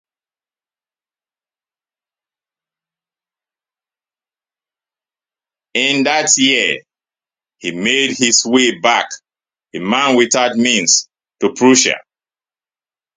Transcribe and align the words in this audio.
In 5.75 6.03
that 6.05 6.29
year, 6.37 6.81
he 7.59 7.71
made 7.71 8.17
his 8.17 8.43
way 8.45 8.79
back, 8.79 9.09
a 9.75 9.79
man 9.79 10.15
without 10.17 10.55
means, 10.55 11.07
to 11.41 11.53
Prussia. 11.53 11.97